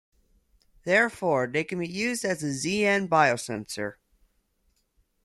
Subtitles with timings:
[0.83, 3.97] Therefore, they can be used as Zn biosensor.